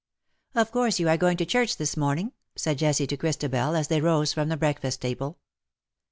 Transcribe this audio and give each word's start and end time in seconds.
'^ 0.55 0.59
Of 0.59 0.71
course, 0.71 0.99
yon 0.99 1.09
are 1.09 1.15
going 1.17 1.37
to 1.37 1.45
church 1.45 1.77
this 1.77 1.93
morning/' 1.93 2.31
said 2.55 2.79
Jessie 2.79 3.05
to 3.05 3.15
Christabel, 3.15 3.75
as 3.75 3.87
they 3.87 4.01
rose 4.01 4.33
from 4.33 4.49
the 4.49 4.57
breakfast 4.57 4.99
table. 4.99 5.37